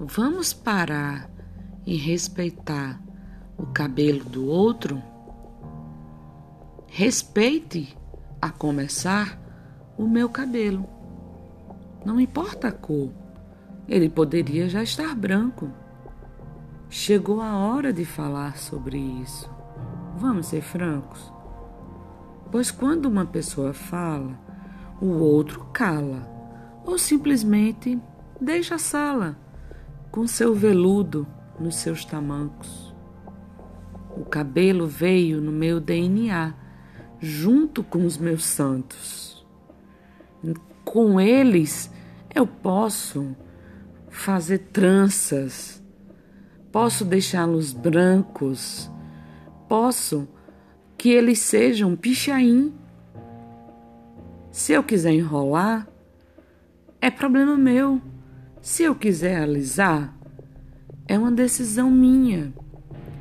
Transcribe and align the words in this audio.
vamos 0.00 0.54
parar 0.54 1.30
e 1.86 1.94
respeitar 1.94 2.98
o 3.58 3.66
cabelo 3.66 4.24
do 4.24 4.46
outro? 4.46 5.02
Respeite, 6.86 7.96
a 8.40 8.48
começar, 8.48 9.38
o 9.98 10.08
meu 10.08 10.30
cabelo. 10.30 10.88
Não 12.04 12.18
importa 12.18 12.68
a 12.68 12.72
cor, 12.72 13.12
ele 13.86 14.08
poderia 14.08 14.70
já 14.70 14.82
estar 14.82 15.14
branco. 15.14 15.70
Chegou 16.88 17.42
a 17.42 17.54
hora 17.58 17.92
de 17.92 18.06
falar 18.06 18.56
sobre 18.56 18.98
isso. 18.98 19.50
Vamos 20.16 20.46
ser 20.46 20.62
francos. 20.62 21.30
Pois 22.50 22.70
quando 22.70 23.04
uma 23.04 23.26
pessoa 23.26 23.74
fala, 23.74 24.38
o 25.00 25.06
outro 25.06 25.66
cala, 25.72 26.26
ou 26.86 26.98
simplesmente 26.98 28.00
deixa 28.40 28.76
a 28.76 28.78
sala 28.78 29.49
com 30.10 30.26
seu 30.26 30.54
veludo 30.54 31.26
nos 31.58 31.76
seus 31.76 32.04
tamancos. 32.04 32.94
O 34.16 34.24
cabelo 34.24 34.86
veio 34.86 35.40
no 35.40 35.52
meu 35.52 35.80
DNA, 35.80 36.54
junto 37.20 37.82
com 37.82 38.04
os 38.04 38.18
meus 38.18 38.44
santos. 38.44 39.46
Com 40.84 41.20
eles 41.20 41.90
eu 42.34 42.46
posso 42.46 43.36
fazer 44.08 44.58
tranças, 44.72 45.82
posso 46.72 47.04
deixá-los 47.04 47.72
brancos, 47.72 48.90
posso 49.68 50.28
que 50.98 51.10
eles 51.10 51.38
sejam 51.38 51.94
pichain. 51.94 52.74
Se 54.50 54.72
eu 54.72 54.82
quiser 54.82 55.12
enrolar, 55.12 55.88
é 57.00 57.10
problema 57.10 57.56
meu. 57.56 58.00
Se 58.62 58.82
eu 58.82 58.94
quiser 58.94 59.42
alisar, 59.42 60.14
é 61.08 61.18
uma 61.18 61.32
decisão 61.32 61.90
minha. 61.90 62.52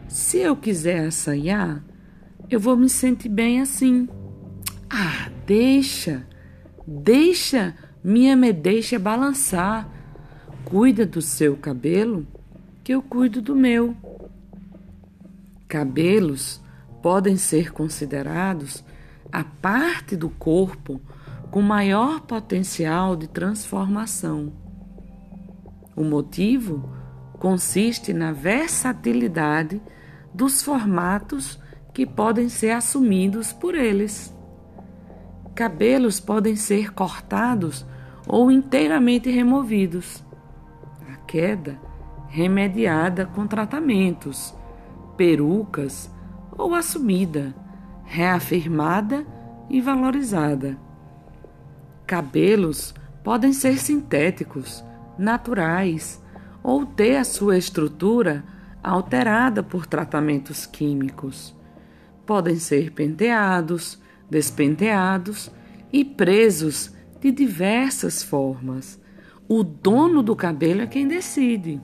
Se 0.10 0.38
eu 0.40 0.54
quiser 0.54 1.08
assanhar, 1.08 1.82
eu 2.50 2.60
vou 2.60 2.76
me 2.76 2.90
sentir 2.90 3.30
bem 3.30 3.62
assim. 3.62 4.10
Ah, 4.90 5.30
deixa, 5.46 6.28
deixa, 6.86 7.74
minha 8.04 8.36
me 8.36 8.52
deixa 8.52 9.00
balançar. 9.00 9.90
Cuida 10.66 11.06
do 11.06 11.22
seu 11.22 11.56
cabelo, 11.56 12.28
que 12.84 12.94
eu 12.94 13.02
cuido 13.02 13.42
do 13.42 13.56
meu. 13.56 13.96
Cabelos 15.70 16.62
podem 17.02 17.38
ser 17.38 17.72
considerados 17.72 18.84
a 19.32 19.44
parte 19.44 20.18
do 20.18 20.30
corpo 20.30 21.00
com 21.50 21.62
maior 21.62 22.20
potencial 22.22 23.16
de 23.16 23.28
transformação. 23.28 24.69
O 26.00 26.04
motivo 26.06 26.90
consiste 27.40 28.14
na 28.14 28.32
versatilidade 28.32 29.82
dos 30.34 30.64
formatos 30.64 31.60
que 31.94 32.06
podem 32.06 32.48
ser 32.48 32.72
assumidos 32.72 33.52
por 33.52 33.76
eles. 33.76 34.34
Cabelos 35.54 36.18
podem 36.18 36.56
ser 36.56 36.94
cortados 36.94 37.86
ou 38.26 38.50
inteiramente 38.50 39.30
removidos. 39.30 40.24
A 41.12 41.18
queda 41.18 41.78
remediada 42.30 43.26
com 43.26 43.46
tratamentos, 43.46 44.56
perucas 45.18 46.10
ou 46.58 46.76
assumida, 46.76 47.54
reafirmada 48.06 49.28
e 49.70 49.82
valorizada. 49.82 50.78
Cabelos 52.08 52.94
podem 53.22 53.52
ser 53.52 53.78
sintéticos, 53.78 54.82
naturais, 55.20 56.24
ou 56.64 56.86
ter 56.86 57.18
a 57.18 57.24
sua 57.24 57.58
estrutura 57.58 58.44
alterada 58.84 59.62
por 59.62 59.86
tratamentos 59.86 60.66
químicos. 60.66 61.56
Podem 62.26 62.56
ser 62.56 62.92
penteados, 62.92 64.00
despenteados 64.30 65.52
e 65.92 66.06
presos 66.06 66.94
de 67.20 67.32
diversas 67.32 68.24
formas. 68.24 69.02
O 69.48 69.64
dono 69.64 70.22
do 70.22 70.36
cabelo 70.36 70.82
é 70.82 70.88
quem 70.88 71.08
decide. 71.08 71.82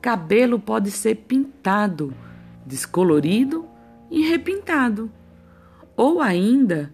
Cabelo 0.00 0.60
pode 0.60 0.90
ser 0.90 1.16
pintado, 1.16 2.14
descolorido 2.64 3.66
e 4.10 4.28
repintado, 4.28 5.10
ou 5.96 6.20
ainda 6.20 6.92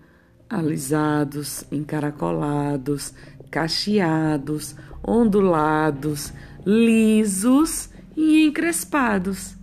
alisados, 0.52 1.64
encaracolados, 1.72 3.14
cacheados, 3.50 4.76
ondulados, 5.02 6.30
lisos 6.66 7.88
e 8.14 8.46
encrespados. 8.46 9.56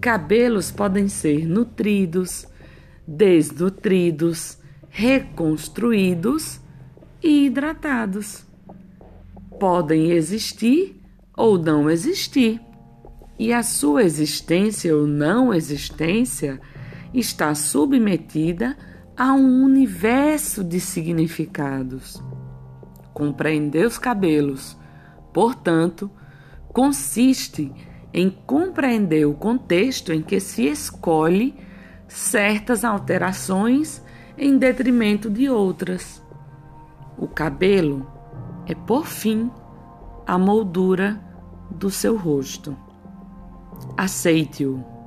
Cabelos 0.00 0.72
podem 0.72 1.08
ser 1.08 1.46
nutridos, 1.46 2.44
desnutridos, 3.06 4.58
reconstruídos 4.90 6.60
e 7.22 7.46
hidratados. 7.46 8.44
Podem 9.60 10.10
existir 10.10 11.00
ou 11.36 11.56
não 11.56 11.88
existir, 11.88 12.60
e 13.38 13.52
a 13.52 13.62
sua 13.62 14.02
existência 14.02 14.96
ou 14.96 15.06
não 15.06 15.54
existência 15.54 16.60
está 17.14 17.54
submetida 17.54 18.76
a 19.18 19.32
um 19.32 19.64
universo 19.64 20.62
de 20.62 20.78
significados 20.78 22.22
compreender 23.18 23.84
os 23.84 23.98
cabelos. 23.98 24.78
Portanto, 25.34 26.08
consiste 26.68 27.74
em 28.14 28.30
compreender 28.30 29.26
o 29.26 29.34
contexto 29.34 30.12
em 30.12 30.22
que 30.22 30.38
se 30.38 30.68
escolhe 30.68 31.56
certas 32.06 32.84
alterações 32.84 34.00
em 34.36 34.56
detrimento 34.56 35.28
de 35.28 35.50
outras. 35.50 36.22
O 37.18 37.26
cabelo 37.26 38.06
é, 38.66 38.74
por 38.76 39.04
fim, 39.04 39.50
a 40.24 40.38
moldura 40.38 41.20
do 41.72 41.90
seu 41.90 42.16
rosto. 42.16 42.76
Aceite-o. 43.96 44.97